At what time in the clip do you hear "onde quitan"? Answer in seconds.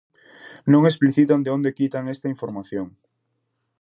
1.55-2.03